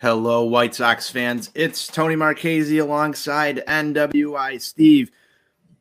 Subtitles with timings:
[0.00, 1.50] Hello, White Sox fans.
[1.56, 5.10] It's Tony Marchese alongside NWI Steve.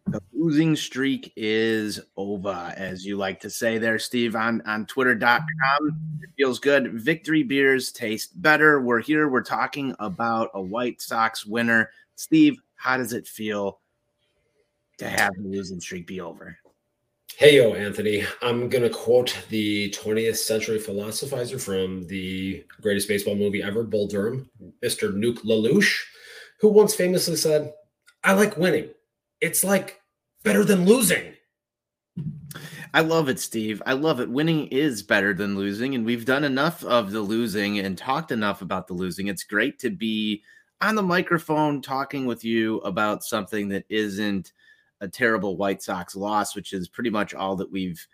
[0.07, 5.99] The losing streak is over, as you like to say there, Steve, on, on twitter.com.
[6.23, 6.93] It feels good.
[6.93, 8.81] Victory beers taste better.
[8.81, 9.29] We're here.
[9.29, 11.91] We're talking about a White Sox winner.
[12.15, 13.81] Steve, how does it feel
[14.97, 16.57] to have the losing streak be over?
[17.37, 18.25] Hey, yo, Anthony.
[18.41, 24.07] I'm going to quote the 20th century philosophizer from the greatest baseball movie ever, Bull
[24.07, 24.49] Durham,
[24.83, 25.13] Mr.
[25.13, 26.01] Nuke LaLoosh,
[26.59, 27.73] who once famously said,
[28.23, 28.89] I like winning.
[29.39, 30.01] It's like
[30.43, 31.35] better than losing.
[32.95, 33.83] I love it, Steve.
[33.85, 34.31] I love it.
[34.31, 38.63] Winning is better than losing, and we've done enough of the losing and talked enough
[38.63, 39.27] about the losing.
[39.27, 40.41] It's great to be
[40.81, 44.53] on the microphone talking with you about something that isn't
[45.01, 48.05] a terrible White Sox loss, which is pretty much all that we've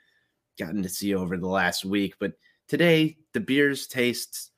[0.60, 2.16] gotten to see over the last week.
[2.20, 2.34] But
[2.68, 4.52] today, the beers taste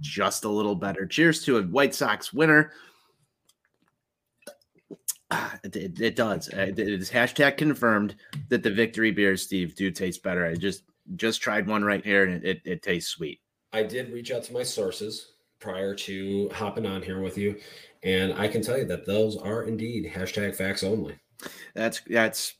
[0.00, 1.06] just a little better.
[1.06, 2.72] Cheers to a White Sox winner.
[5.62, 6.48] It, it, it does.
[6.52, 8.16] Uh, It is hashtag confirmed
[8.48, 10.44] that the victory beers, Steve, do taste better.
[10.44, 10.82] I just
[11.14, 13.40] just tried one right here, and it, it tastes sweet.
[13.72, 17.60] I did reach out to my sources prior to hopping on here with you,
[18.02, 21.16] and I can tell you that those are indeed hashtag facts only.
[21.74, 22.54] That's that's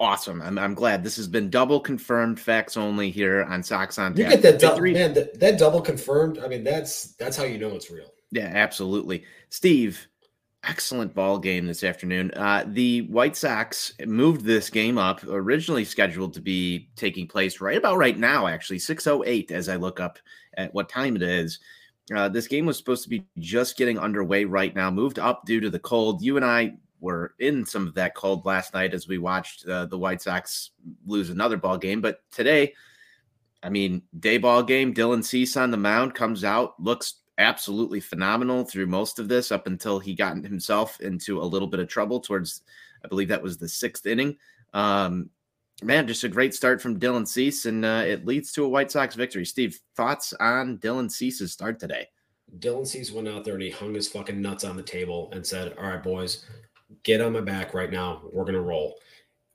[0.00, 0.40] awesome.
[0.42, 4.24] I'm, I'm glad this has been double confirmed facts only here on Sox on You
[4.24, 5.14] get that double, man.
[5.14, 6.38] That, that double confirmed.
[6.38, 8.12] I mean, that's that's how you know it's real.
[8.32, 9.24] Yeah, absolutely.
[9.50, 10.08] Steve,
[10.64, 12.30] excellent ball game this afternoon.
[12.32, 17.76] Uh, the White Sox moved this game up, originally scheduled to be taking place right
[17.76, 20.18] about right now, actually, 6.08 as I look up
[20.56, 21.58] at what time it is.
[22.14, 25.60] Uh, this game was supposed to be just getting underway right now, moved up due
[25.60, 26.22] to the cold.
[26.22, 29.86] You and I were in some of that cold last night as we watched uh,
[29.86, 30.70] the White Sox
[31.06, 32.00] lose another ball game.
[32.00, 32.74] But today,
[33.62, 38.64] I mean, day ball game, Dylan Cease on the mound comes out, looks absolutely phenomenal
[38.64, 42.20] through most of this up until he got himself into a little bit of trouble
[42.20, 42.62] towards,
[43.04, 44.36] I believe that was the sixth inning.
[44.74, 45.30] Um,
[45.82, 48.90] man, just a great start from Dylan Cease, and uh, it leads to a White
[48.90, 49.46] Sox victory.
[49.46, 52.08] Steve, thoughts on Dylan Cease's start today?
[52.58, 55.46] Dylan Cease went out there and he hung his fucking nuts on the table and
[55.46, 56.44] said, All right, boys,
[57.02, 58.22] get on my back right now.
[58.32, 58.96] We're going to roll.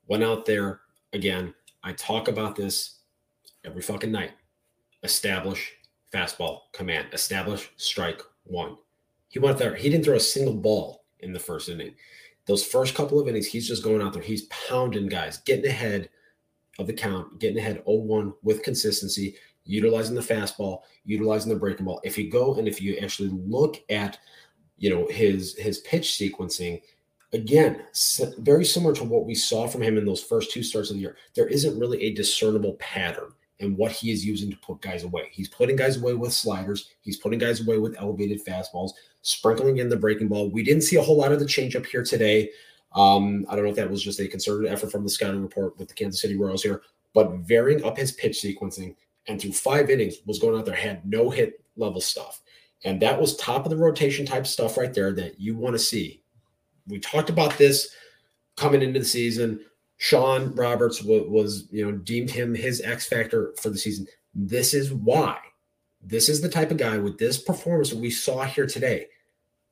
[0.07, 0.81] Went out there
[1.13, 1.53] again.
[1.83, 2.99] I talk about this
[3.63, 4.31] every fucking night.
[5.03, 5.73] Establish
[6.13, 8.77] fastball command, establish strike one.
[9.27, 9.75] He went there.
[9.75, 11.93] He didn't throw a single ball in the first inning.
[12.45, 14.21] Those first couple of innings, he's just going out there.
[14.21, 16.09] He's pounding guys, getting ahead
[16.79, 21.85] of the count, getting ahead 0 1 with consistency, utilizing the fastball, utilizing the breaking
[21.85, 22.01] ball.
[22.03, 24.19] If you go and if you actually look at,
[24.77, 26.81] you know, his his pitch sequencing,
[27.33, 27.81] again,
[28.37, 31.01] very similar to what we saw from him in those first two starts of the
[31.01, 31.17] year.
[31.35, 35.29] There isn't really a discernible pattern in what he is using to put guys away.
[35.31, 36.89] He's putting guys away with sliders.
[37.01, 38.91] He's putting guys away with elevated fastballs,
[39.21, 40.49] sprinkling in the breaking ball.
[40.49, 42.49] We didn't see a whole lot of the changeup here today.
[42.93, 45.77] Um, I don't know if that was just a concerted effort from the scouting report
[45.77, 46.81] with the Kansas City Royals here,
[47.13, 48.95] but varying up his pitch sequencing
[49.27, 52.41] and through five innings was going out there, had no hit level stuff.
[52.83, 55.79] And that was top of the rotation type stuff right there that you want to
[55.79, 56.21] see.
[56.87, 57.89] We talked about this
[58.57, 59.59] coming into the season.
[59.97, 64.07] Sean Roberts was, was, you know, deemed him his X factor for the season.
[64.33, 65.39] This is why.
[66.01, 69.07] This is the type of guy with this performance that we saw here today.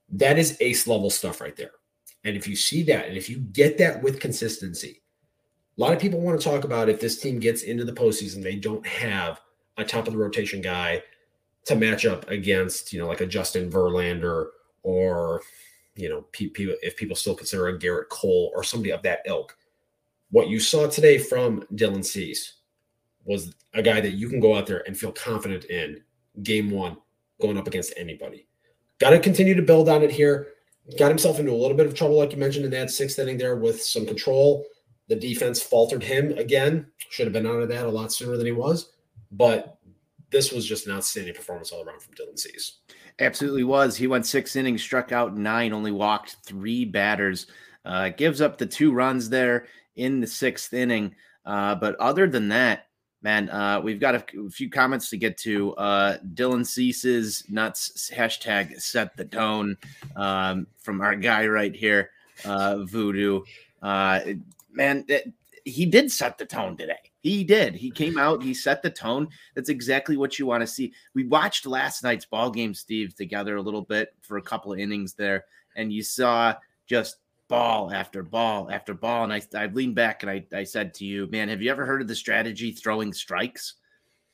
[0.10, 1.72] That is ace level stuff right there.
[2.24, 5.02] And if you see that, and if you get that with consistency,
[5.78, 8.42] a lot of people want to talk about if this team gets into the postseason,
[8.42, 9.42] they don't have
[9.78, 11.04] a top of the rotation guy
[11.66, 14.48] to match up against, you know, like a Justin Verlander
[14.84, 15.42] or,
[15.96, 19.22] you know, pe- pe- if people still consider a Gerrit Cole or somebody of that
[19.26, 19.56] ilk.
[20.32, 22.54] What you saw today from Dylan Cease
[23.26, 26.02] was a guy that you can go out there and feel confident in
[26.42, 26.98] game one
[27.42, 28.48] going up against anybody.
[29.00, 30.48] Got to continue to build on it here.
[30.98, 33.38] Got himself into a little bit of trouble, like you mentioned in that sixth inning
[33.38, 34.66] there with some control.
[35.08, 36.88] The defense faltered him again.
[37.10, 38.92] Should have been out of that a lot sooner than he was.
[39.32, 39.78] But
[40.32, 42.80] this was just an outstanding performance all around from Dylan Cease.
[43.20, 43.96] Absolutely was.
[43.96, 47.48] He went six innings, struck out nine, only walked three batters.
[47.86, 51.16] Uh, gives up the two runs there in the sixth inning.
[51.46, 52.88] Uh, but other than that,
[53.22, 55.74] man, uh, we've got a, few comments to get to.
[55.76, 59.78] Uh, Dylan Cease's nuts hashtag set the tone
[60.16, 62.12] um, from our guy right here,
[62.46, 63.42] uh, Voodoo.
[63.82, 64.22] Uh,
[64.72, 65.32] man, it,
[65.66, 67.12] he did set the tone today.
[67.24, 67.74] He did.
[67.74, 68.44] He came out.
[68.44, 69.30] He set the tone.
[69.56, 70.92] That's exactly what you want to see.
[71.14, 74.80] We watched last night's ball game, Steve, together a little bit for a couple of
[74.80, 75.46] innings there,
[75.78, 76.54] and you saw
[76.86, 77.18] just
[77.48, 79.24] ball after ball after ball.
[79.24, 81.86] And I, I leaned back and I, I said to you, man, have you ever
[81.86, 83.76] heard of the strategy throwing strikes?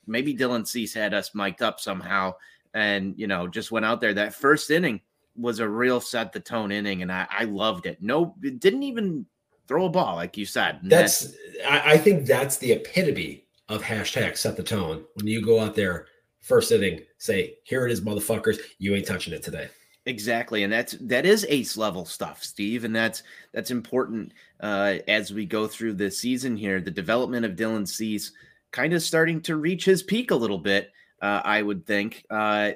[0.08, 2.34] Maybe Dylan Cease had us mic'd up somehow,
[2.74, 4.14] and you know just went out there.
[4.14, 5.00] That first inning
[5.36, 8.02] was a real set the tone inning, and I, I loved it.
[8.02, 9.26] No, it didn't even
[9.70, 10.80] throw a ball, like you said.
[10.82, 11.32] That's
[11.64, 15.04] I, I think that's the epitome of hashtag set the tone.
[15.14, 16.08] When you go out there
[16.40, 19.68] first inning, say, here it is, motherfuckers, you ain't touching it today.
[20.06, 23.22] Exactly, and that's that is ace level stuff, Steve, and that's
[23.54, 26.80] that's important uh, as we go through this season here.
[26.80, 28.32] The development of Dylan Cease
[28.72, 30.90] kind of starting to reach his peak a little bit.
[31.22, 32.24] Uh, I would think.
[32.28, 32.72] Uh,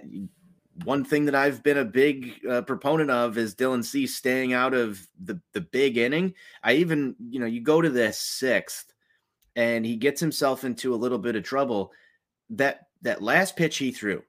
[0.84, 4.74] one thing that I've been a big uh, proponent of is Dylan C staying out
[4.74, 6.34] of the the big inning.
[6.62, 8.92] I even, you know, you go to the sixth,
[9.54, 11.92] and he gets himself into a little bit of trouble.
[12.50, 14.22] That that last pitch he threw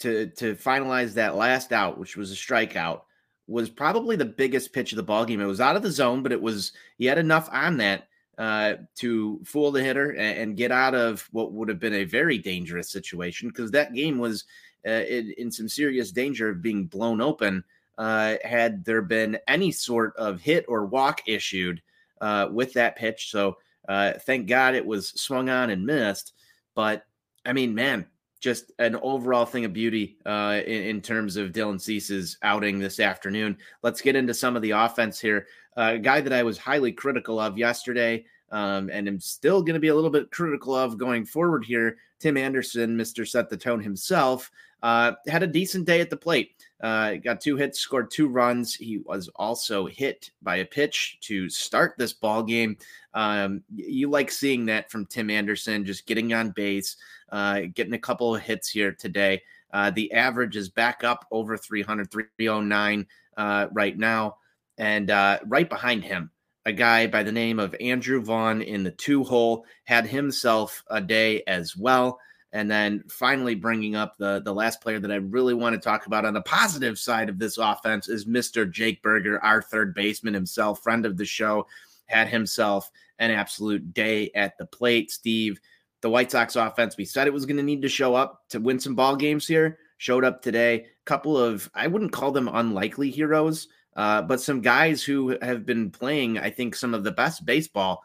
[0.00, 3.02] to to finalize that last out, which was a strikeout,
[3.46, 5.40] was probably the biggest pitch of the ball game.
[5.40, 8.08] It was out of the zone, but it was he had enough on that
[8.38, 12.02] uh, to fool the hitter and, and, get out of what would have been a
[12.02, 14.44] very dangerous situation because that game was
[14.84, 17.64] in, in, some serious danger of being blown open
[17.98, 21.80] uh, had there been any sort of hit or walk issued
[22.20, 23.30] uh, with that pitch.
[23.30, 23.58] So
[23.88, 26.32] uh, thank God it was swung on and missed.
[26.74, 27.04] But
[27.46, 28.06] I mean, man,
[28.40, 33.00] just an overall thing of beauty uh, in, in, terms of Dylan Cease's outing this
[33.00, 33.56] afternoon.
[33.82, 35.46] Let's get into some of the offense here.
[35.76, 39.74] Uh, a guy that I was highly critical of yesterday, um, and am still going
[39.74, 41.96] to be a little bit critical of going forward here.
[42.20, 43.26] Tim Anderson, Mr.
[43.26, 44.50] Set the Tone himself,
[44.84, 46.62] uh, had a decent day at the plate.
[46.82, 48.74] Uh, got two hits, scored two runs.
[48.74, 52.76] He was also hit by a pitch to start this ball game.
[53.14, 56.98] Um, you like seeing that from Tim Anderson, just getting on base,
[57.32, 59.40] uh, getting a couple of hits here today.
[59.72, 63.06] Uh, the average is back up over 300, 309
[63.38, 64.36] uh, right now.
[64.76, 66.30] And uh, right behind him,
[66.66, 71.00] a guy by the name of Andrew Vaughn in the two hole had himself a
[71.00, 72.18] day as well.
[72.54, 76.06] And then finally bringing up the the last player that I really want to talk
[76.06, 78.70] about on the positive side of this offense is Mr.
[78.70, 81.66] Jake Burger, our third baseman himself, friend of the show,
[82.06, 85.10] had himself an absolute day at the plate.
[85.10, 85.60] Steve,
[86.00, 88.60] the White Sox offense, we said it was going to need to show up to
[88.60, 89.78] win some ball games here.
[89.98, 90.86] Showed up today.
[91.06, 93.66] Couple of I wouldn't call them unlikely heroes,
[93.96, 98.02] uh, but some guys who have been playing, I think, some of the best baseball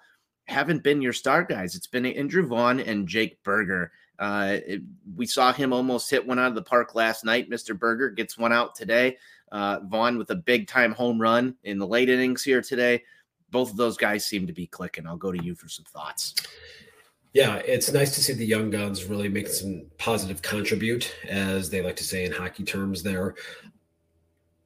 [0.47, 1.75] haven't been your star guys.
[1.75, 3.91] It's been Andrew Vaughn and Jake Burger.
[4.19, 4.81] Uh, it,
[5.15, 7.49] we saw him almost hit one out of the park last night.
[7.49, 7.77] Mr.
[7.77, 9.17] Burger gets one out today.
[9.51, 13.01] Uh, Vaughn with a big time home run in the late innings here today.
[13.49, 15.07] Both of those guys seem to be clicking.
[15.07, 16.35] I'll go to you for some thoughts.
[17.33, 21.81] Yeah, it's nice to see the young guns really make some positive contribute, as they
[21.81, 23.03] like to say in hockey terms.
[23.03, 23.35] There,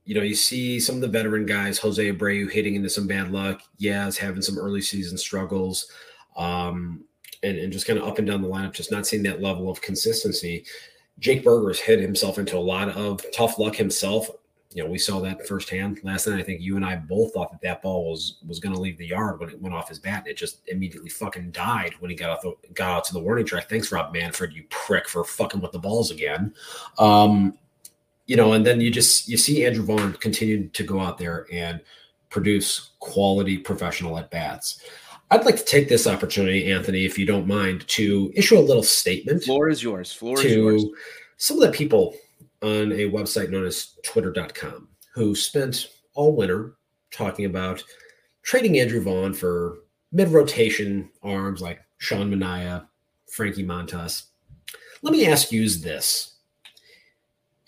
[0.06, 3.32] you know, you see some of the veteran guys, Jose Abreu hitting into some bad
[3.32, 3.62] luck.
[3.80, 5.92] Yaz having some early season struggles.
[6.36, 7.06] Um,
[7.44, 9.70] and, and just kind of up and down the lineup, just not seeing that level
[9.70, 10.66] of consistency.
[11.20, 14.30] Jake Burger's hit himself into a lot of tough luck himself.
[14.74, 16.40] You know, we saw that firsthand last night.
[16.40, 18.98] I think you and I both thought that that ball was was going to leave
[18.98, 20.20] the yard when it went off his bat.
[20.20, 23.20] and It just immediately fucking died when he got out the, got out to the
[23.20, 23.70] warning track.
[23.70, 26.56] Thanks, Rob Manfred, you prick, for fucking with the balls again.
[26.98, 27.56] Um,
[28.26, 31.46] you know, and then you just you see Andrew Vaughn continue to go out there
[31.52, 31.80] and
[32.30, 34.82] produce quality professional at bats.
[35.34, 38.84] I'd like to take this opportunity, Anthony, if you don't mind, to issue a little
[38.84, 39.44] statement.
[39.44, 40.14] Floor is yours.
[40.14, 40.86] Floor to is yours.
[41.38, 42.14] Some of the people
[42.62, 46.76] on a website known as twitter.com who spent all winter
[47.10, 47.84] talking about
[48.44, 49.80] trading Andrew Vaughn for
[50.12, 52.86] mid rotation arms like Sean Manaea,
[53.32, 54.26] Frankie Montas.
[55.02, 56.36] Let me ask you this.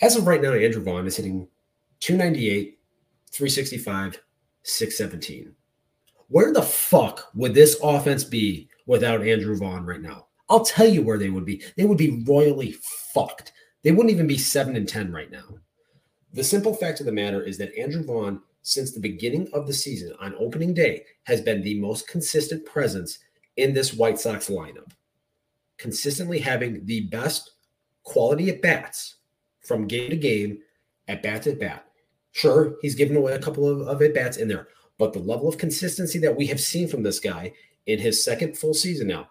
[0.01, 1.47] As of right now, Andrew Vaughn is hitting
[1.99, 2.77] 298,
[3.31, 4.21] 365,
[4.61, 5.55] 617.
[6.27, 10.27] Where the fuck would this offense be without Andrew Vaughn right now?
[10.49, 11.63] I'll tell you where they would be.
[11.75, 12.75] They would be royally
[13.13, 13.51] fucked.
[13.83, 15.45] They wouldn't even be seven and ten right now.
[16.33, 19.73] The simple fact of the matter is that Andrew Vaughn since the beginning of the
[19.73, 23.19] season on opening day has been the most consistent presence
[23.57, 24.91] in this White Sox lineup.
[25.77, 27.51] Consistently having the best
[28.03, 29.17] quality at bats
[29.61, 30.59] from game to game,
[31.07, 31.85] at bat to bat.
[32.31, 35.47] Sure, he's given away a couple of, of at bats in there, but the level
[35.47, 37.53] of consistency that we have seen from this guy
[37.85, 39.29] in his second full season now,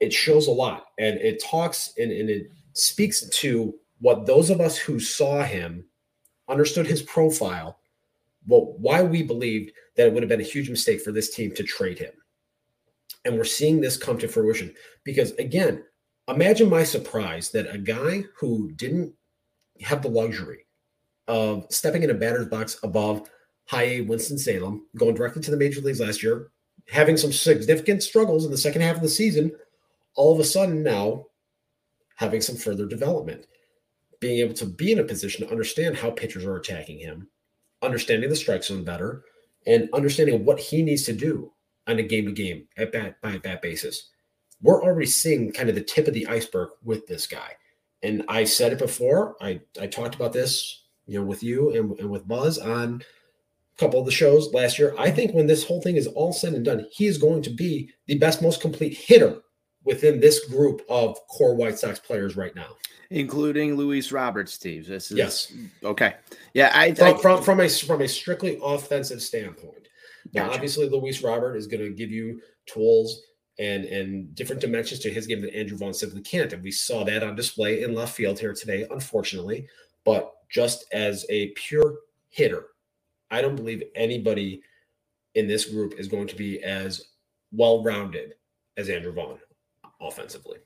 [0.00, 0.86] it shows a lot.
[0.98, 5.84] And it talks and, and it speaks to what those of us who saw him
[6.48, 7.78] understood his profile,
[8.46, 11.54] well, why we believed that it would have been a huge mistake for this team
[11.54, 12.12] to trade him.
[13.24, 15.84] And we're seeing this come to fruition because, again,
[16.28, 19.12] imagine my surprise that a guy who didn't
[19.82, 20.66] have the luxury
[21.26, 23.28] of stepping in a batter's box above
[23.68, 26.50] high A Winston-Salem, going directly to the major leagues last year,
[26.88, 29.52] having some significant struggles in the second half of the season,
[30.16, 31.26] all of a sudden now
[32.16, 33.46] having some further development,
[34.20, 37.28] being able to be in a position to understand how pitchers are attacking him,
[37.82, 39.22] understanding the strike zone better,
[39.66, 41.52] and understanding what he needs to do
[41.86, 44.08] on a game to game at bat by at bat basis.
[44.62, 47.52] We're already seeing kind of the tip of the iceberg with this guy.
[48.02, 49.36] And I said it before.
[49.40, 53.02] I, I talked about this, you know, with you and, and with Buzz on
[53.78, 54.94] couple of the shows last year.
[54.98, 57.50] I think when this whole thing is all said and done, he is going to
[57.50, 59.40] be the best, most complete hitter
[59.84, 62.76] within this group of core White Sox players right now,
[63.10, 64.52] including Luis Roberts.
[64.52, 65.52] Steve, this is yes,
[65.84, 66.14] okay,
[66.54, 66.70] yeah.
[66.74, 69.88] I, from, I, from from a from a strictly offensive standpoint.
[70.34, 70.54] Now, Gotcha.
[70.54, 73.22] obviously, Luis Robert is going to give you tools
[73.58, 77.04] and and different dimensions to his game that Andrew Vaughn simply can't, and we saw
[77.04, 79.66] that on display in left field here today, unfortunately.
[80.04, 81.96] But just as a pure
[82.28, 82.66] hitter,
[83.30, 84.62] I don't believe anybody
[85.34, 87.10] in this group is going to be as
[87.52, 88.34] well rounded
[88.76, 89.38] as Andrew Vaughn
[90.00, 90.58] offensively.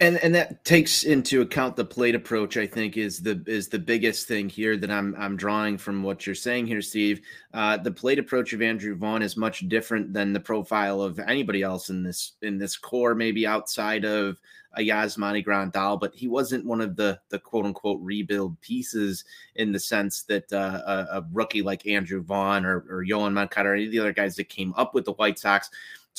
[0.00, 3.78] And and that takes into account the plate approach i think is the is the
[3.78, 7.22] biggest thing here that i'm i'm drawing from what you're saying here steve.
[7.54, 11.62] Uh, the plate approach of andrew vaughn is much different than the profile of anybody
[11.62, 14.38] else in this in this core maybe outside of
[14.74, 19.24] a Yasmani Grandal, but he wasn't one of the the quote unquote rebuild pieces
[19.56, 23.70] in the sense that uh, a, a rookie like Andrew Vaughn or, or Yoan Moncada
[23.70, 25.70] or any of the other guys that came up with the White Sox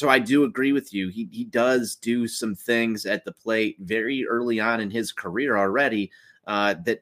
[0.01, 1.10] so I do agree with you.
[1.10, 5.55] He he does do some things at the plate very early on in his career
[5.55, 6.10] already.
[6.48, 7.01] Uh, that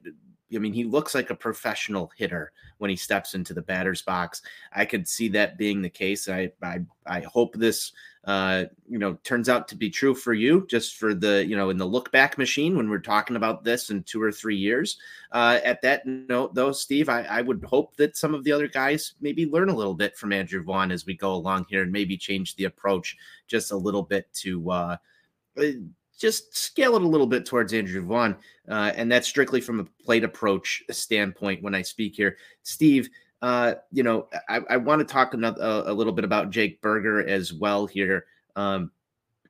[0.53, 4.41] I mean, he looks like a professional hitter when he steps into the batter's box.
[4.73, 6.27] I could see that being the case.
[6.27, 7.93] I I I hope this
[8.25, 11.69] uh, you know turns out to be true for you, just for the you know
[11.69, 14.97] in the look back machine when we're talking about this in two or three years.
[15.31, 18.67] Uh, at that note, though, Steve, I, I would hope that some of the other
[18.67, 21.91] guys maybe learn a little bit from Andrew Vaughn as we go along here, and
[21.91, 23.15] maybe change the approach
[23.47, 24.69] just a little bit to.
[24.69, 24.97] Uh,
[26.19, 28.35] just scale it a little bit towards Andrew Vaughn.
[28.67, 32.37] Uh, and that's strictly from a plate approach standpoint when I speak here.
[32.61, 33.09] Steve,
[33.41, 36.81] uh, you know, I, I want to talk another, a, a little bit about Jake
[36.81, 38.25] Burger as well here.
[38.55, 38.91] Um,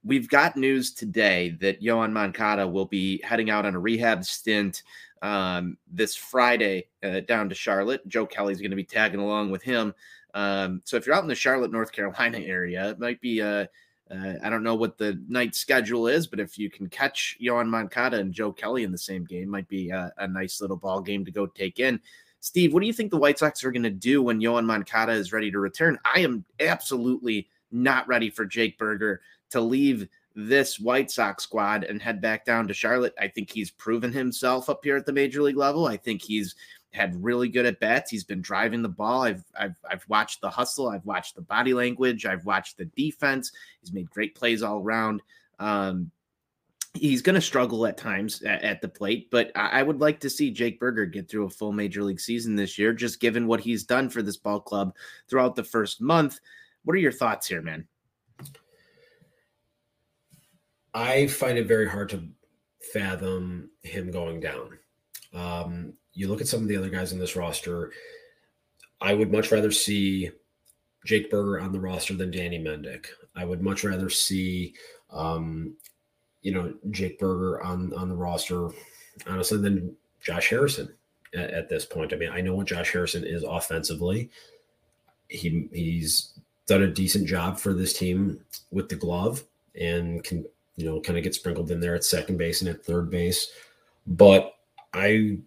[0.04, 4.84] we've got news today that Yoan Moncada will be heading out on a rehab stint
[5.22, 8.08] um, this Friday uh, down to Charlotte.
[8.08, 9.94] Joe Kelly's going to be tagging along with him.
[10.34, 13.70] Um, so if you're out in the Charlotte, North Carolina area, it might be a
[14.12, 17.68] uh, I don't know what the night schedule is, but if you can catch Yoan
[17.68, 21.00] Moncada and Joe Kelly in the same game, might be a, a nice little ball
[21.02, 22.00] game to go take in.
[22.42, 25.12] Steve, what do you think the White Sox are going to do when Yoan Moncada
[25.12, 25.98] is ready to return?
[26.06, 32.02] I am absolutely not ready for Jake Burger to leave this White Sox squad and
[32.02, 33.14] head back down to Charlotte.
[33.20, 35.86] I think he's proven himself up here at the major league level.
[35.86, 36.56] I think he's
[36.92, 38.10] had really good at bats.
[38.10, 39.24] He's been driving the ball.
[39.24, 40.90] I've I've I've watched the hustle.
[40.90, 42.26] I've watched the body language.
[42.26, 43.52] I've watched the defense.
[43.82, 45.22] He's made great plays all around.
[45.60, 46.12] Um,
[46.94, 50.20] he's going to struggle at times at, at, the plate, but I, I would like
[50.22, 53.48] to see Jake Burger get through a full major league season this year, just given
[53.48, 54.96] what he's done for this ball club
[55.30, 56.40] throughout the first month.
[56.84, 57.88] What are your thoughts here, man?
[60.94, 62.28] I find it very hard to
[62.94, 64.80] fathom him going down.
[65.34, 67.92] Um, you look at some of the other guys in this roster.
[69.00, 70.32] I would much rather see
[71.06, 73.06] Jake Burger on the roster than Danny Mendick.
[73.36, 74.76] I would much rather see,
[75.12, 75.76] um,
[76.42, 78.70] you know, Jake Burger on on the roster,
[79.28, 80.94] honestly, than Josh Harrison
[81.34, 82.14] at, at, this point.
[82.14, 84.30] I mean, I know what Josh Harrison is offensively.
[85.28, 86.34] He he's
[86.68, 88.40] done a decent job for this team
[88.72, 89.44] with the glove
[89.80, 92.84] and can you know kind of get sprinkled in there at second base and at
[92.84, 93.52] third base.
[94.08, 94.56] But
[94.94, 95.40] I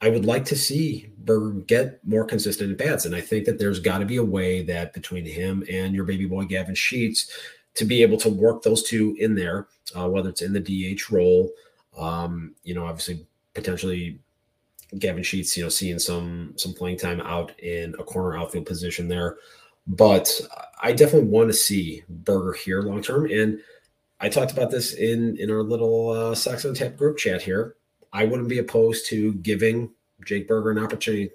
[0.00, 3.04] I would like to see Burger get more consistent at bats.
[3.04, 6.04] And I think that there's got to be a way that between him and your
[6.04, 7.30] baby boy Gavin Sheets
[7.74, 11.10] to be able to work those two in there, uh, whether it's in the DH
[11.10, 11.50] role,
[11.96, 14.18] um, you know, obviously potentially
[14.98, 19.08] Gavin Sheets, you know, seeing some some playing time out in a corner outfield position
[19.08, 19.36] there.
[19.86, 20.30] But
[20.82, 23.30] I definitely want to see Burger here long term.
[23.30, 23.60] And
[24.20, 27.76] I talked about this in in our little uh, Sox on Tap group chat here.
[28.12, 29.90] I wouldn't be opposed to giving
[30.24, 31.30] Jake Burger an opportunity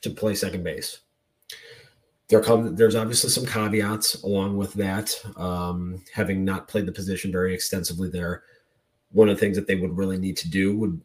[0.00, 1.00] to play second base.
[2.32, 5.14] There come there's obviously some caveats along with that.
[5.36, 8.44] Um, having not played the position very extensively there,
[9.10, 10.98] one of the things that they would really need to do would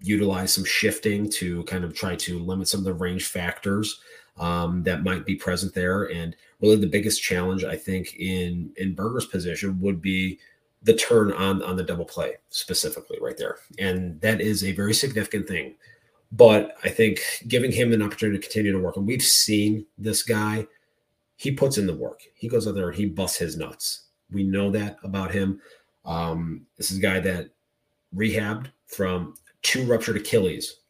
[0.00, 4.00] utilize some shifting to kind of try to limit some of the range factors
[4.36, 6.10] um, that might be present there.
[6.10, 10.40] And really, the biggest challenge I think in in Burger's position would be
[10.82, 14.92] the turn on on the double play specifically right there, and that is a very
[14.92, 15.76] significant thing
[16.36, 20.24] but I think giving him an opportunity to continue to work, and we've seen this
[20.24, 20.66] guy,
[21.36, 22.22] he puts in the work.
[22.34, 24.06] He goes out there and he busts his nuts.
[24.32, 25.60] We know that about him.
[26.04, 27.50] Um, this is a guy that
[28.14, 30.80] rehabbed from two ruptured Achilles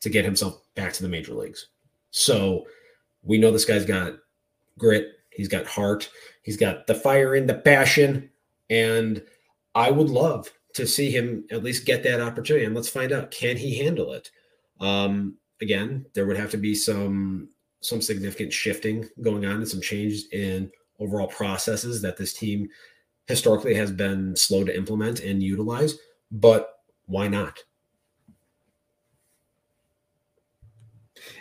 [0.00, 1.68] to get himself back to the major leagues.
[2.10, 2.66] So
[3.22, 4.14] we know this guy's got
[4.78, 6.10] grit, he's got heart,
[6.42, 8.28] he's got the fire and the passion.
[8.68, 9.22] And
[9.74, 12.66] I would love to see him at least get that opportunity.
[12.66, 14.30] And let's find out can he handle it?
[14.80, 17.48] Um, again, there would have to be some
[17.80, 22.66] some significant shifting going on and some changes in overall processes that this team
[23.26, 25.98] historically has been slow to implement and utilize.
[26.30, 27.58] But why not?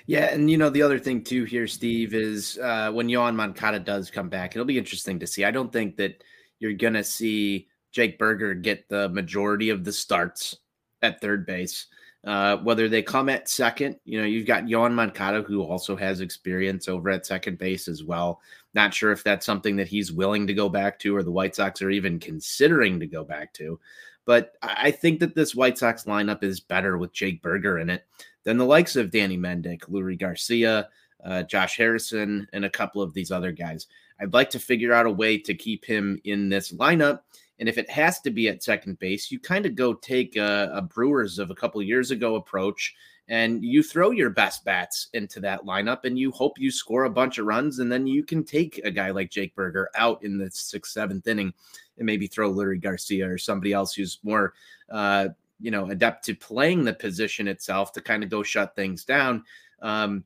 [0.06, 3.80] Yeah, and you know the other thing too here, Steve, is uh, when Yoan Moncada
[3.80, 5.46] does come back, it'll be interesting to see.
[5.46, 6.24] I don't think that
[6.60, 10.58] you're gonna see Jake Burger get the majority of the starts
[11.02, 11.88] at third base.
[12.25, 16.22] Uh, whether they come at second, you know, you've got Yoan Moncada, who also has
[16.22, 18.39] experience over at second base as well.
[18.74, 21.56] Not sure if that's something that he's willing to go back to or the White
[21.56, 23.77] Sox are even considering to go back to.
[24.25, 28.06] But I think that this White Sox lineup is better with Jake Burger in it
[28.46, 30.88] than the likes of Danny Mendick, Leury Garcia,
[31.25, 33.88] uh, Josh Harrison, and a couple of these other guys.
[34.20, 37.22] I'd like to figure out a way to keep him in this lineup
[37.59, 40.72] and if it has to be at second base, you kind of go take a,
[40.74, 42.96] a Brewers of a couple years ago approach
[43.29, 47.09] and you throw your best bats into that lineup and you hope you score a
[47.09, 50.37] bunch of runs and then you can take a guy like Jake Burger out in
[50.37, 51.53] the sixth, seventh inning
[51.98, 54.53] and maybe throw Leury Garcia or somebody else who's more,
[54.89, 55.29] uh,
[55.61, 59.44] you know, adept to playing the position itself to kind of go shut things down.
[59.81, 60.25] Um,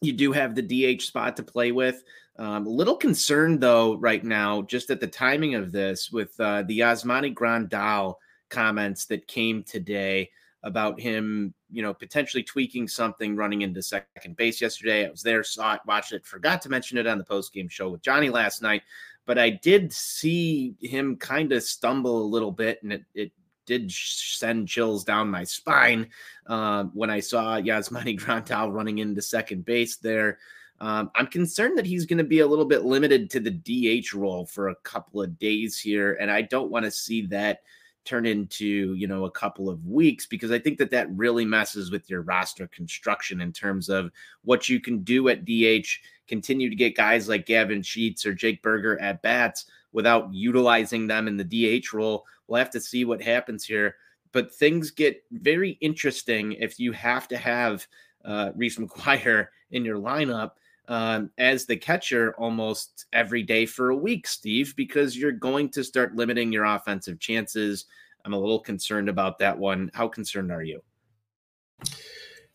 [0.00, 2.04] you do have the DH spot to play with.
[2.40, 6.62] Um, a little concerned though right now, just at the timing of this, with uh,
[6.62, 8.14] the Yasmani Grandal
[8.48, 10.30] comments that came today
[10.62, 15.06] about him, you know, potentially tweaking something running into second base yesterday.
[15.06, 17.68] I was there, saw it, watched it, forgot to mention it on the post game
[17.68, 18.82] show with Johnny last night,
[19.26, 23.32] but I did see him kind of stumble a little bit, and it, it
[23.66, 26.08] did send chills down my spine
[26.46, 30.38] uh, when I saw Yasmani Grandal running into second base there.
[30.80, 34.14] Um, I'm concerned that he's going to be a little bit limited to the DH
[34.14, 37.60] role for a couple of days here, and I don't want to see that
[38.06, 41.90] turn into you know a couple of weeks because I think that that really messes
[41.90, 44.10] with your roster construction in terms of
[44.42, 45.86] what you can do at DH.
[46.26, 51.28] Continue to get guys like Gavin Sheets or Jake Burger at bats without utilizing them
[51.28, 52.24] in the DH role.
[52.46, 53.96] We'll have to see what happens here,
[54.32, 57.86] but things get very interesting if you have to have
[58.24, 60.52] uh, Reese McGuire in your lineup
[60.88, 65.84] um, as the catcher almost every day for a week, Steve, because you're going to
[65.84, 67.86] start limiting your offensive chances.
[68.24, 69.90] I'm a little concerned about that one.
[69.94, 70.82] How concerned are you?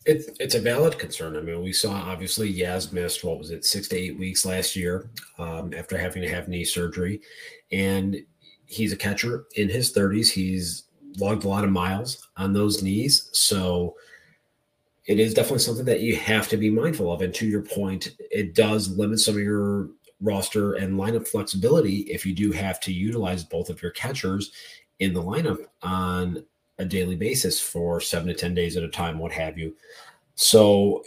[0.04, 1.36] It's it's a valid concern.
[1.36, 4.76] I mean, we saw obviously Yaz missed what was it six to eight weeks last
[4.76, 7.20] year um, after having to have knee surgery,
[7.72, 8.16] and
[8.66, 10.30] he's a catcher in his 30s.
[10.30, 10.84] He's
[11.18, 13.96] logged a lot of miles on those knees, so
[15.06, 17.22] it is definitely something that you have to be mindful of.
[17.22, 19.88] And to your point, it does limit some of your
[20.20, 24.50] roster and lineup flexibility if you do have to utilize both of your catchers
[24.98, 26.42] in the lineup on
[26.78, 29.74] a daily basis for seven to 10 days at a time, what have you.
[30.34, 31.04] So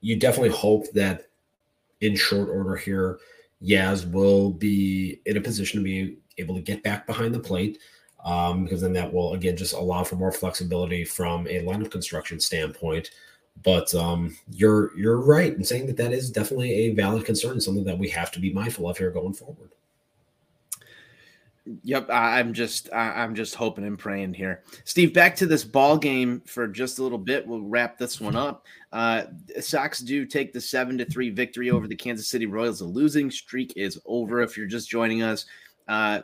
[0.00, 1.28] you definitely hope that
[2.00, 3.18] in short order here,
[3.62, 7.78] Yaz will be in a position to be able to get back behind the plate
[8.24, 12.40] um, because then that will, again, just allow for more flexibility from a lineup construction
[12.40, 13.10] standpoint
[13.62, 17.84] but um, you're you're right in saying that that is definitely a valid concern, something
[17.84, 19.70] that we have to be mindful of here going forward.
[21.82, 24.62] Yep, I'm just I'm just hoping and praying here.
[24.84, 27.46] Steve, back to this ball game for just a little bit.
[27.46, 28.64] We'll wrap this one up.
[28.90, 29.24] Uh,
[29.60, 32.78] Sox do take the seven to three victory over the Kansas City Royals.
[32.78, 34.40] The losing streak is over.
[34.40, 35.44] If you're just joining us,
[35.88, 36.22] uh,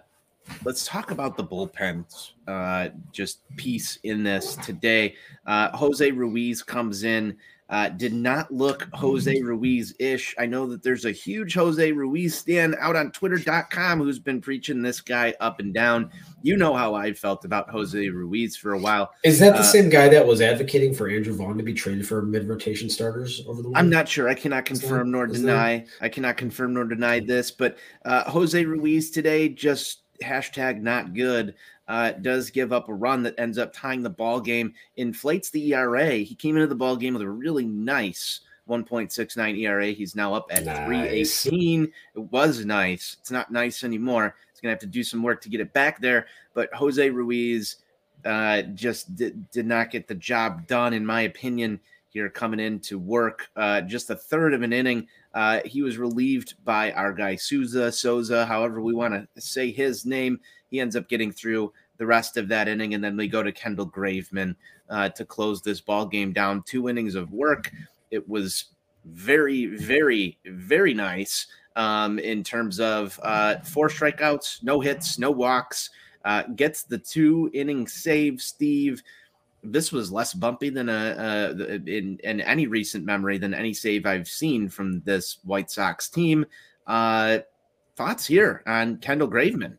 [0.65, 2.05] let's talk about the bullpen
[2.49, 5.15] uh, just piece in this today.
[5.47, 7.37] Uh, Jose Ruiz comes in.
[7.71, 10.35] Uh, did not look Jose Ruiz ish.
[10.39, 14.83] I know that there's a huge Jose Ruiz stand out on twitter.com who's been preaching
[14.83, 16.11] this guy up and down.
[16.43, 19.11] You know how I felt about Jose Ruiz for a while.
[19.25, 22.07] Is that the Uh, same guy that was advocating for Andrew Vaughn to be traded
[22.07, 23.79] for mid rotation starters over the weekend?
[23.79, 24.29] I'm not sure.
[24.29, 25.87] I cannot confirm there- nor deny.
[26.03, 31.55] I cannot confirm nor deny this, but uh, Jose Ruiz today just hashtag not good.
[31.87, 35.75] Uh, does give up a run that ends up tying the ball game, inflates the
[35.75, 36.13] ERA.
[36.13, 39.87] He came into the ball game with a really nice 1.69 ERA.
[39.89, 40.87] He's now up at Nice.
[41.43, 41.93] 318.
[42.15, 43.17] It was nice.
[43.21, 44.35] It's not nice anymore.
[44.51, 46.27] He's gonna have to do some work to get it back there.
[46.55, 47.77] But Jose Ruiz
[48.25, 51.81] uh, just did, did not get the job done, in my opinion.
[52.09, 55.09] Here coming in to work, uh, just a third of an inning.
[55.35, 60.07] Uh, he was relieved by our guy Sousa, Sousa, however we want to say his
[60.07, 60.39] name.
[60.71, 63.53] He ends up getting through the rest of that inning, and then we go to
[63.53, 64.55] Kendall Graveman
[64.89, 66.63] uh, to close this ball game down.
[66.63, 67.71] Two innings of work.
[68.11, 68.67] It was
[69.05, 75.91] very, very, very nice um, in terms of uh, four strikeouts, no hits, no walks.
[76.25, 79.03] Uh, gets the two inning save, Steve.
[79.65, 84.07] This was less bumpy than a, a in, in any recent memory than any save
[84.07, 86.47] I've seen from this White Sox team.
[86.87, 87.39] Uh,
[87.97, 89.79] thoughts here on Kendall Graveman?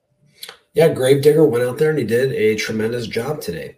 [0.74, 3.78] Yeah, Gravedigger went out there and he did a tremendous job today.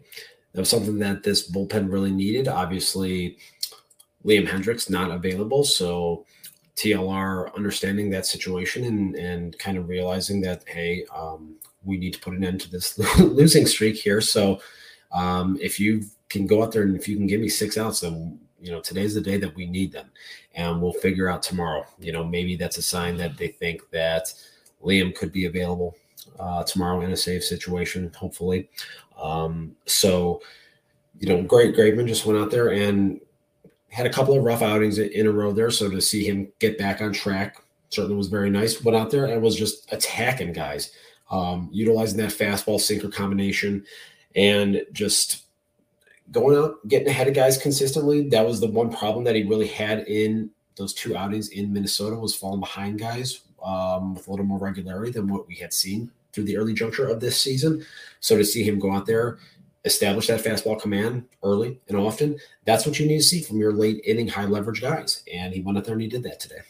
[0.54, 2.48] That was something that this bullpen really needed.
[2.48, 3.38] Obviously,
[4.26, 6.26] Liam Hendriks not available, so
[6.76, 12.20] TLR understanding that situation and and kind of realizing that hey, um, we need to
[12.20, 14.22] put an end to this losing streak here.
[14.22, 14.60] So
[15.12, 18.02] um, if you can go out there and if you can give me six outs,
[18.02, 20.10] then you know today's the day that we need them,
[20.56, 21.86] and we'll figure out tomorrow.
[22.00, 24.34] You know maybe that's a sign that they think that
[24.84, 25.96] Liam could be available
[26.40, 28.70] uh, tomorrow in a safe situation, hopefully.
[29.20, 30.42] Um, so,
[31.20, 33.20] you know, great Graveman just went out there and
[33.90, 35.72] had a couple of rough outings in a row there.
[35.72, 38.84] So to see him get back on track certainly was very nice.
[38.84, 40.92] Went out there and was just attacking guys,
[41.32, 43.86] um, utilizing that fastball sinker combination
[44.38, 45.44] and just
[46.32, 48.30] going out, getting ahead of guys consistently.
[48.30, 52.16] That was the one problem that he really had in those two outings in Minnesota
[52.16, 56.12] was falling behind guys um, with a little more regularity than what we had seen
[56.32, 57.84] through the early juncture of this season.
[58.20, 59.40] So to see him go out there,
[59.86, 63.74] establish that fastball command early and often, that's what you need to see from your
[63.74, 65.24] late inning high leverage guys.
[65.34, 66.62] And he went out there and he did that today.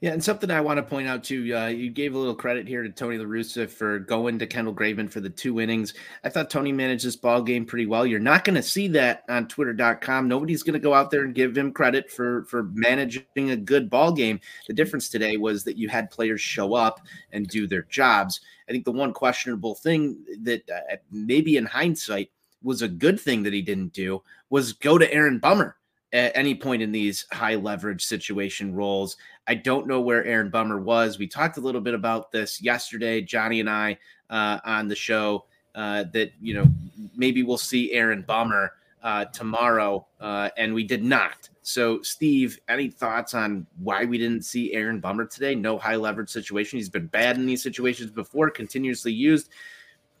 [0.00, 2.68] Yeah, and something I want to point out too, uh, you gave a little credit
[2.68, 5.94] here to Tony La Russa for going to Kendall Graveman for the two innings.
[6.22, 8.06] I thought Tony managed this ball game pretty well.
[8.06, 10.28] You're not going to see that on Twitter.com.
[10.28, 13.88] Nobody's going to go out there and give him credit for for managing a good
[13.88, 14.40] ball game.
[14.66, 17.00] The difference today was that you had players show up
[17.32, 18.40] and do their jobs.
[18.68, 22.30] I think the one questionable thing that uh, maybe in hindsight
[22.62, 25.76] was a good thing that he didn't do was go to Aaron Bummer
[26.12, 29.16] at any point in these high leverage situation roles.
[29.46, 31.18] I don't know where Aaron Bummer was.
[31.18, 33.98] We talked a little bit about this yesterday, Johnny and I
[34.30, 35.44] uh, on the show.
[35.74, 36.66] Uh, that you know
[37.14, 41.48] maybe we'll see Aaron Bummer uh, tomorrow, uh, and we did not.
[41.62, 45.54] So, Steve, any thoughts on why we didn't see Aaron Bummer today?
[45.54, 46.78] No high leverage situation.
[46.78, 49.50] He's been bad in these situations before, continuously used.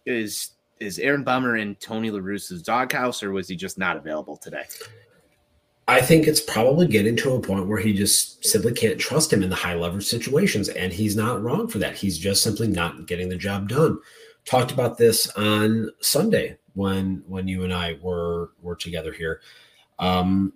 [0.04, 4.36] Is is Aaron Bummer in Tony La Russa's doghouse, or was he just not available
[4.36, 4.64] today?
[5.88, 9.42] I think it's probably getting to a point where he just simply can't trust him
[9.42, 10.68] in the high leverage situations.
[10.68, 11.94] And he's not wrong for that.
[11.94, 13.98] He's just simply not getting the job done.
[14.44, 19.40] Talked about this on Sunday when when you and I were were together here.
[19.98, 20.52] Um,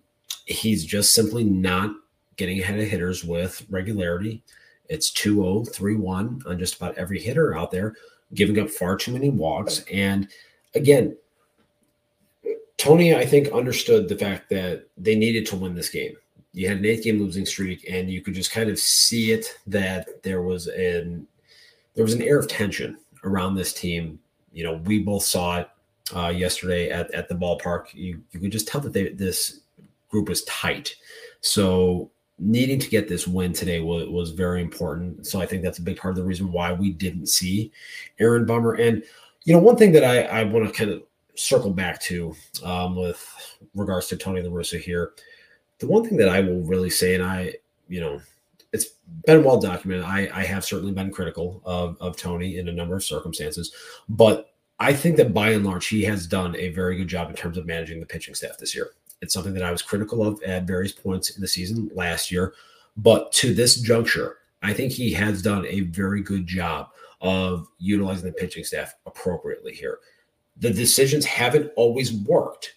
[0.47, 1.95] he's just simply not
[2.37, 4.43] getting ahead of hitters with regularity.
[4.89, 7.95] It's 2 3 1 on just about every hitter out there,
[8.35, 9.85] giving up far too many walks.
[9.93, 10.29] And
[10.75, 11.17] again,
[12.81, 16.17] Tony, I think, understood the fact that they needed to win this game.
[16.55, 19.55] You had an eight game losing streak, and you could just kind of see it
[19.67, 21.27] that there was an
[21.95, 24.19] there was an air of tension around this team.
[24.51, 25.69] You know, we both saw it
[26.17, 27.93] uh, yesterday at, at the ballpark.
[27.93, 29.61] You you could just tell that they, this
[30.09, 30.97] group was tight.
[31.43, 35.27] So needing to get this win today was, was very important.
[35.27, 37.73] So I think that's a big part of the reason why we didn't see
[38.19, 38.73] Aaron Bummer.
[38.73, 39.05] And
[39.45, 41.03] you know, one thing that I, I want to kind of
[41.41, 45.13] circle back to um, with regards to Tony La Russa here.
[45.79, 47.55] The one thing that I will really say, and I,
[47.89, 48.21] you know,
[48.73, 48.87] it's
[49.27, 50.05] been well documented.
[50.05, 53.73] I, I have certainly been critical of, of Tony in a number of circumstances,
[54.09, 57.37] but I think that by and large, he has done a very good job in
[57.37, 58.91] terms of managing the pitching staff this year.
[59.21, 62.55] It's something that I was critical of at various points in the season last year.
[62.97, 66.89] But to this juncture, I think he has done a very good job
[67.21, 69.99] of utilizing the pitching staff appropriately here.
[70.61, 72.77] The decisions haven't always worked,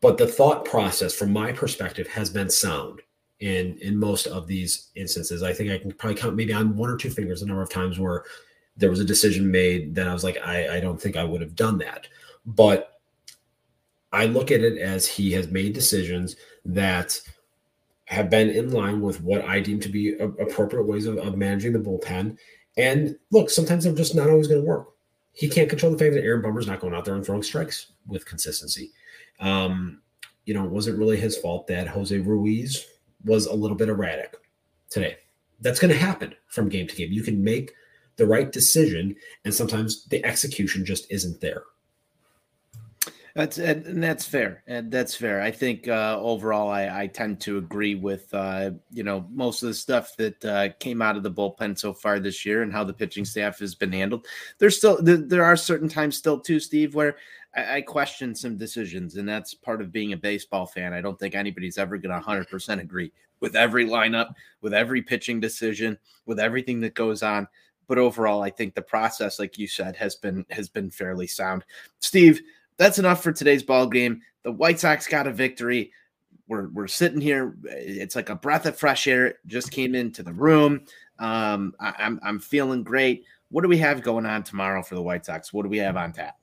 [0.00, 3.02] but the thought process, from my perspective, has been sound
[3.40, 5.42] in in most of these instances.
[5.42, 7.70] I think I can probably count maybe on one or two fingers the number of
[7.70, 8.24] times where
[8.76, 11.40] there was a decision made that I was like, I, I don't think I would
[11.40, 12.06] have done that.
[12.46, 13.00] But
[14.12, 17.20] I look at it as he has made decisions that
[18.06, 21.72] have been in line with what I deem to be appropriate ways of, of managing
[21.72, 22.38] the bullpen.
[22.76, 24.88] And look, sometimes they're just not always going to work.
[25.32, 27.92] He can't control the fact that Aaron Bummer's not going out there and throwing strikes
[28.06, 28.92] with consistency.
[29.40, 30.02] Um,
[30.46, 32.86] you know, it wasn't really his fault that Jose Ruiz
[33.24, 34.36] was a little bit erratic
[34.90, 35.16] today.
[35.60, 37.12] That's going to happen from game to game.
[37.12, 37.72] You can make
[38.16, 39.14] the right decision,
[39.44, 41.62] and sometimes the execution just isn't there.
[43.38, 45.40] That's and that's fair, and that's fair.
[45.40, 49.68] I think uh, overall, I, I tend to agree with uh, you know most of
[49.68, 52.82] the stuff that uh, came out of the bullpen so far this year and how
[52.82, 54.26] the pitching staff has been handled.
[54.58, 57.14] There's still there, there are certain times still too, Steve, where
[57.54, 60.92] I, I, question some decisions, and that's part of being a baseball fan.
[60.92, 65.00] I don't think anybody's ever going to 100 percent agree with every lineup, with every
[65.00, 65.96] pitching decision,
[66.26, 67.46] with everything that goes on.
[67.86, 71.64] But overall, I think the process, like you said, has been has been fairly sound.
[72.00, 72.40] Steve
[72.78, 74.22] that's enough for today's ball game.
[74.44, 75.92] The White Sox got a victory.
[76.46, 77.56] We're, we're sitting here.
[77.64, 79.34] It's like a breath of fresh air.
[79.46, 80.86] just came into the room.
[81.18, 83.24] Um, I, I'm I'm feeling great.
[83.50, 85.52] What do we have going on tomorrow for the White Sox?
[85.52, 86.36] What do we have on tap?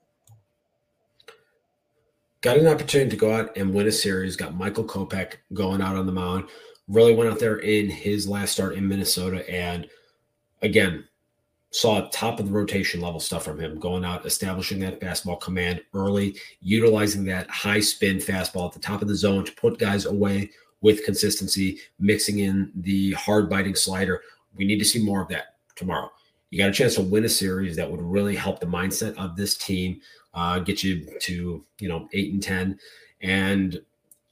[2.42, 4.36] Got an opportunity to go out and win a series.
[4.36, 6.50] Got Michael Kopech going out on the mound.
[6.88, 9.88] Really went out there in his last start in Minnesota, and
[10.62, 11.06] again,
[11.72, 15.82] saw top of the rotation level stuff from him, going out, establishing that fastball command
[15.94, 20.06] early, utilizing that high spin fastball at the top of the zone to put guys
[20.06, 20.50] away
[20.82, 24.22] with consistency, mixing in the hard biting slider.
[24.56, 26.12] We need to see more of that tomorrow.
[26.50, 29.36] You got a chance to win a series that would really help the mindset of
[29.36, 30.00] this team,
[30.34, 32.80] uh, get you to you know eight and ten,
[33.22, 33.82] and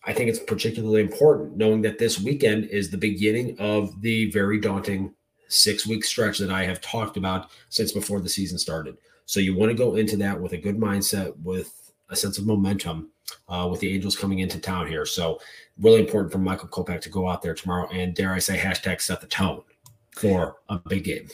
[0.06, 4.60] I think it's particularly important knowing that this weekend is the beginning of the very
[4.60, 5.14] daunting
[5.48, 8.98] six week stretch that I have talked about since before the season started.
[9.26, 12.46] So you want to go into that with a good mindset, with a sense of
[12.46, 13.10] momentum,
[13.48, 15.06] uh, with the Angels coming into town here.
[15.06, 15.40] So
[15.80, 19.02] really important for Michael Kopech to go out there tomorrow and dare I say hashtag
[19.02, 19.64] set the tone
[20.12, 21.28] for a big game.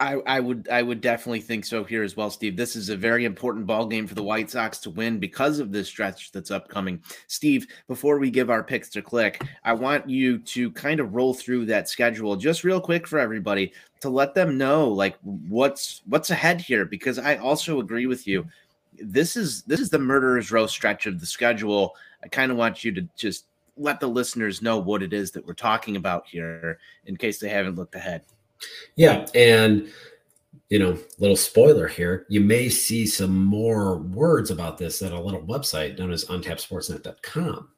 [0.00, 2.56] I, I would I would definitely think so here as well, Steve.
[2.56, 5.70] This is a very important ball game for the White Sox to win because of
[5.70, 7.00] this stretch that's upcoming.
[7.28, 11.32] Steve, before we give our picks to click, I want you to kind of roll
[11.32, 16.30] through that schedule just real quick for everybody to let them know like what's what's
[16.30, 18.46] ahead here because I also agree with you.
[19.00, 21.94] This is this is the murderer's row stretch of the schedule.
[22.24, 25.46] I kind of want you to just let the listeners know what it is that
[25.46, 28.22] we're talking about here in case they haven't looked ahead.
[28.96, 29.88] Yeah, and
[30.70, 35.20] you know, little spoiler here, you may see some more words about this at a
[35.20, 37.68] little website known as ontapsportsnet.com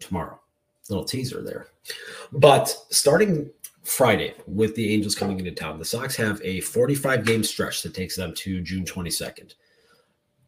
[0.00, 0.40] tomorrow.
[0.88, 1.68] Little teaser there.
[2.32, 3.50] But starting
[3.84, 7.94] Friday with the Angels coming into town, the Sox have a 45 game stretch that
[7.94, 9.54] takes them to June 22nd.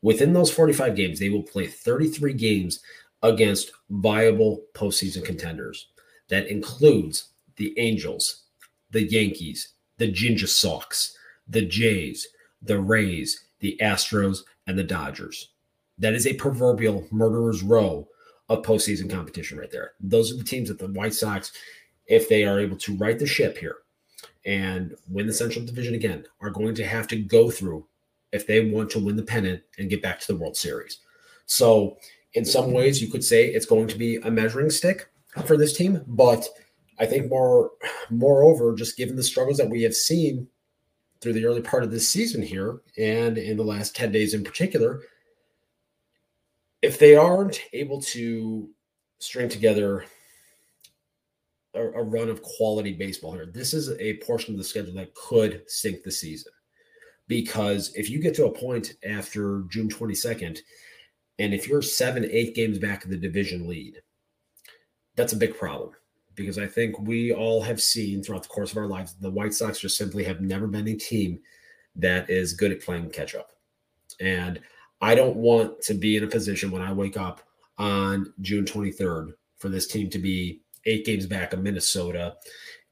[0.02, 2.80] Within those 45 games, they will play 33 games
[3.22, 5.88] against viable postseason contenders.
[6.28, 8.42] That includes the Angels,
[8.90, 11.16] the Yankees, the Ginger Sox,
[11.48, 12.26] the Jays,
[12.62, 15.50] the Rays, the Astros, and the Dodgers.
[15.98, 18.08] That is a proverbial murderer's row
[18.48, 19.92] of postseason competition right there.
[20.00, 21.52] Those are the teams that the White Sox,
[22.06, 23.76] if they are able to right the ship here
[24.44, 27.86] and win the Central Division again, are going to have to go through
[28.32, 30.98] if they want to win the pennant and get back to the World Series.
[31.46, 31.98] So,
[32.34, 35.08] in some ways, you could say it's going to be a measuring stick
[35.46, 36.48] for this team, but
[36.98, 37.72] I think more
[38.10, 40.48] moreover, just given the struggles that we have seen
[41.20, 44.44] through the early part of this season here and in the last 10 days in
[44.44, 45.00] particular,
[46.82, 48.68] if they aren't able to
[49.18, 50.04] string together
[51.74, 55.14] a, a run of quality baseball here, this is a portion of the schedule that
[55.14, 56.52] could sink the season.
[57.26, 60.58] Because if you get to a point after June 22nd,
[61.38, 64.02] and if you're seven, eight games back of the division lead,
[65.16, 65.94] that's a big problem
[66.34, 69.54] because I think we all have seen throughout the course of our lives the White
[69.54, 71.38] Sox just simply have never been a team
[71.96, 73.52] that is good at playing catch up.
[74.20, 74.60] And
[75.00, 77.42] I don't want to be in a position when I wake up
[77.78, 82.36] on June 23rd for this team to be eight games back of Minnesota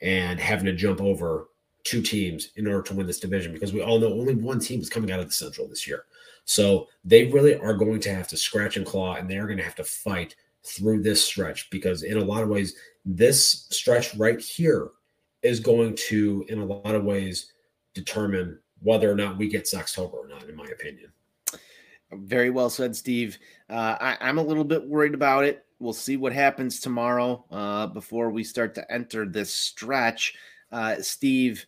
[0.01, 1.49] and having to jump over
[1.85, 4.81] two teams in order to win this division because we all know only one team
[4.81, 6.05] is coming out of the Central this year.
[6.45, 9.65] So they really are going to have to scratch and claw and they're going to
[9.65, 14.41] have to fight through this stretch because in a lot of ways this stretch right
[14.41, 14.91] here
[15.43, 17.53] is going to, in a lot of ways,
[17.95, 21.13] determine whether or not we get Soxtober or not, in my opinion.
[22.13, 23.39] Very well said, Steve.
[23.69, 25.65] Uh, I, I'm a little bit worried about it.
[25.79, 30.35] We'll see what happens tomorrow uh, before we start to enter this stretch.
[30.71, 31.67] Uh, Steve,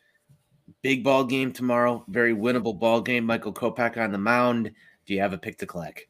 [0.82, 3.24] big ball game tomorrow, very winnable ball game.
[3.24, 4.70] Michael Kopech on the mound.
[5.06, 6.08] Do you have a pick to click?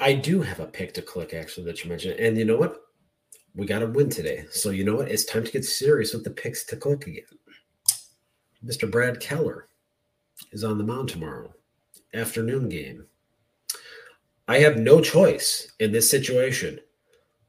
[0.00, 2.18] I do have a pick to click, actually, that you mentioned.
[2.18, 2.80] And you know what?
[3.54, 4.46] We got to win today.
[4.50, 5.10] So you know what?
[5.10, 7.24] It's time to get serious with the picks to click again.
[8.64, 8.90] Mr.
[8.90, 9.68] Brad Keller
[10.52, 11.52] is on the mound tomorrow,
[12.14, 13.06] afternoon game.
[14.48, 16.80] I have no choice in this situation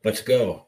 [0.03, 0.67] but to go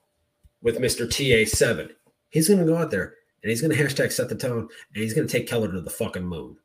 [0.62, 1.06] with Mr.
[1.06, 1.92] TA7.
[2.30, 5.04] He's going to go out there and he's going to hashtag set the tone and
[5.04, 6.56] he's going to take Keller to the fucking moon.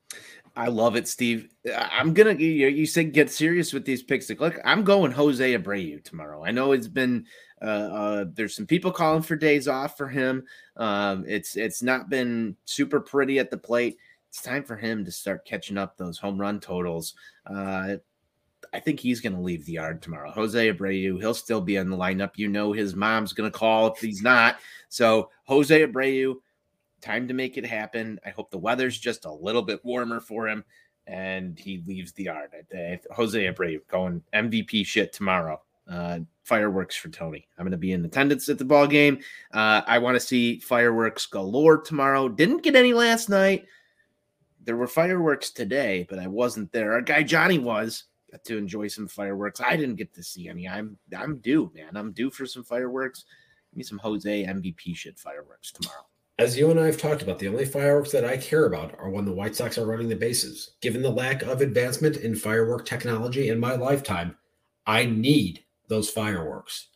[0.58, 1.48] I love it, Steve.
[1.72, 2.34] I'm gonna.
[2.34, 4.58] You, you said get serious with these picks Look.
[4.64, 6.44] I'm going Jose Abreu tomorrow.
[6.44, 7.26] I know it's been.
[7.62, 10.44] Uh, uh, there's some people calling for days off for him.
[10.76, 13.98] Um, it's it's not been super pretty at the plate.
[14.30, 17.14] It's time for him to start catching up those home run totals.
[17.46, 17.96] Uh,
[18.72, 20.32] I think he's going to leave the yard tomorrow.
[20.32, 22.32] Jose Abreu, he'll still be in the lineup.
[22.34, 24.58] You know his mom's going to call if he's not.
[24.88, 26.34] So Jose Abreu,
[27.00, 28.18] time to make it happen.
[28.24, 30.64] I hope the weather's just a little bit warmer for him
[31.08, 32.50] and he leaves the yard.
[33.12, 35.60] Jose Abreu going MVP shit tomorrow.
[35.90, 37.48] Uh, fireworks for Tony.
[37.56, 39.20] I'm going to be in attendance at the ball game.
[39.52, 42.28] Uh, I want to see fireworks galore tomorrow.
[42.28, 43.64] Didn't get any last night.
[44.64, 46.92] There were fireworks today, but I wasn't there.
[46.92, 48.04] Our guy Johnny was.
[48.30, 49.62] Got to enjoy some fireworks.
[49.62, 50.68] I didn't get to see any.
[50.68, 51.96] I'm I'm due, man.
[51.96, 53.24] I'm due for some fireworks.
[53.70, 56.04] Give me some Jose MVP shit fireworks tomorrow.
[56.38, 59.10] As you and I have talked about, the only fireworks that I care about are
[59.10, 60.76] when the White Sox are running the bases.
[60.80, 64.36] Given the lack of advancement in firework technology in my lifetime,
[64.86, 66.88] I need those fireworks.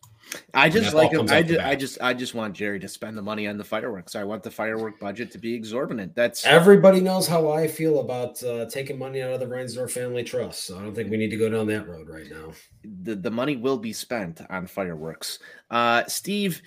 [0.54, 1.12] I just like.
[1.12, 4.14] I just, I just, I just want Jerry to spend the money on the fireworks.
[4.14, 6.14] I want the firework budget to be exorbitant.
[6.14, 10.22] That's everybody knows how I feel about uh, taking money out of the Reinsdorf family
[10.22, 10.64] trust.
[10.64, 12.52] So I don't think we need to go down that road right now.
[13.02, 15.38] The the money will be spent on fireworks.
[15.70, 16.62] Uh, Steve,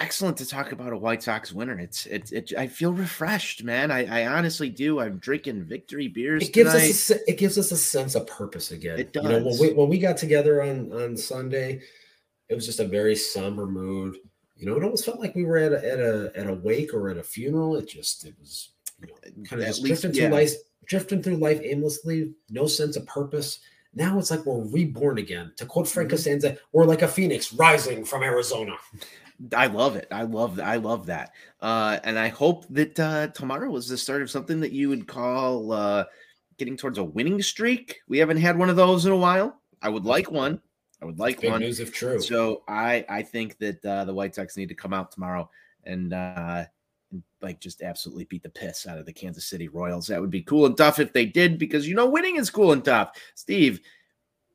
[0.00, 1.78] excellent to talk about a White Sox winner.
[1.78, 3.90] It's it's it, I feel refreshed, man.
[3.90, 4.98] I, I honestly do.
[5.00, 6.48] I'm drinking victory beers.
[6.48, 6.90] It gives tonight.
[6.90, 8.98] us a, it gives us a sense of purpose again.
[8.98, 9.22] It does.
[9.24, 11.80] You know, when we when we got together on on Sunday,
[12.48, 14.16] it was just a very somber mood.
[14.56, 16.92] You know, it almost felt like we were at a at a at a wake
[16.92, 17.76] or at a funeral.
[17.76, 19.14] It just it was you know,
[19.48, 20.28] kind of At just least- drifting yeah.
[20.28, 20.52] through life,
[20.86, 23.60] drifting through life aimlessly, no sense of purpose.
[23.92, 25.52] Now it's like we're reborn again.
[25.56, 26.16] To quote Frank Mm-hmm.
[26.16, 28.76] Costanza, we're like a phoenix rising from Arizona.
[29.56, 30.08] I love it.
[30.10, 31.32] I love that I love that.
[31.60, 35.06] Uh, and I hope that uh, tomorrow is the start of something that you would
[35.06, 36.04] call uh,
[36.58, 38.00] getting towards a winning streak.
[38.06, 39.60] We haven't had one of those in a while.
[39.80, 40.60] I would like one.
[41.00, 41.60] I would like Big one.
[41.60, 42.20] news if true.
[42.20, 45.48] So I I think that uh, the White Sox need to come out tomorrow
[45.84, 46.64] and uh,
[47.10, 50.06] and, like just absolutely beat the piss out of the Kansas City Royals.
[50.08, 52.72] That would be cool and tough if they did because you know winning is cool
[52.72, 53.12] and tough.
[53.34, 53.80] Steve,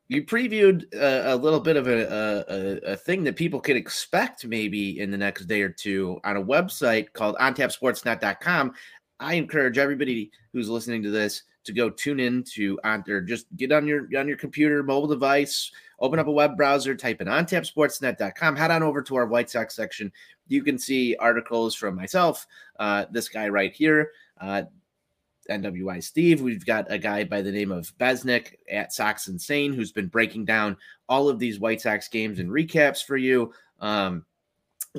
[0.07, 3.75] you previewed uh, a little bit of a, a, a, a thing that people could
[3.75, 8.73] expect maybe in the next day or two on a website called ontapsportsnet.com.
[9.19, 13.47] I encourage everybody who's listening to this to go tune in to on or just
[13.55, 17.27] get on your on your computer, mobile device, open up a web browser, type in
[17.27, 20.11] ontapsportsnet.com, head on over to our White Sox section.
[20.47, 22.45] You can see articles from myself,
[22.79, 24.63] uh, this guy right here, uh,
[25.49, 26.41] NWI Steve.
[26.41, 30.45] We've got a guy by the name of Besnick at Sox Insane who's been breaking
[30.45, 30.77] down
[31.07, 33.53] all of these White Sox games and recaps for you.
[33.79, 34.25] Um,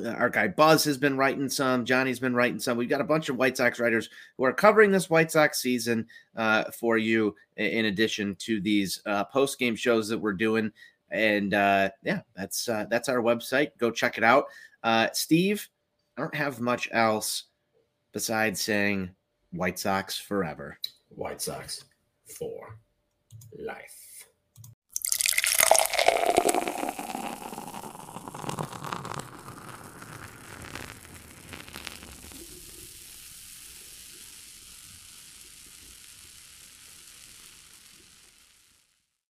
[0.05, 1.85] our guy Buzz has been writing some.
[1.85, 2.77] Johnny's been writing some.
[2.77, 6.07] We've got a bunch of White Sox writers who are covering this White Sox season
[6.37, 10.71] uh, for you, in addition to these uh, post game shows that we're doing.
[11.11, 13.71] And uh, yeah, that's uh, that's our website.
[13.79, 14.45] Go check it out.
[14.83, 15.67] Uh, Steve,
[16.17, 17.45] I don't have much else
[18.13, 19.11] besides saying
[19.57, 20.79] White Sox forever.
[21.09, 21.85] White Sox
[22.39, 22.79] for
[23.59, 24.06] life.